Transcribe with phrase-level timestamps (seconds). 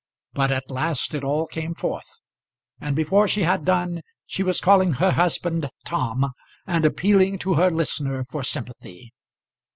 [0.33, 2.21] But at last it all came forth;
[2.79, 6.31] and before she had done she was calling her husband Tom,
[6.65, 9.13] and appealing to her listener for sympathy.